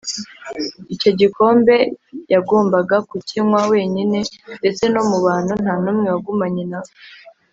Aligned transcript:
icyo 0.93 1.09
gikombe 1.19 1.75
yagombaga 2.33 2.95
kukinywa 3.09 3.61
wenyine, 3.71 4.19
ndetse 4.59 4.83
no 4.93 5.01
mu 5.09 5.17
bantu 5.25 5.53
nta 5.61 5.75
n’umwe 5.83 6.07
wagumanye 6.13 6.63
na 6.71 6.79
we 6.83 6.91